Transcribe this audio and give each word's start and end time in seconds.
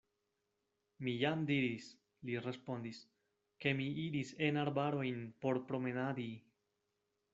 Mi 1.07 1.11
jam 1.23 1.43
diris, 1.49 1.89
li 2.29 2.39
respondis, 2.45 3.01
ke 3.65 3.75
mi 3.81 3.87
iris 4.07 4.33
en 4.49 4.59
arbarojn 4.63 5.21
por 5.45 5.61
promenadi. 5.73 6.31